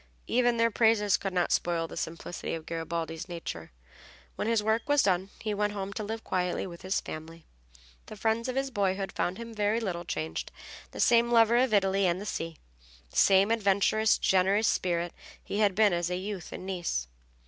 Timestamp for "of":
2.55-2.65, 8.49-8.55, 11.57-11.71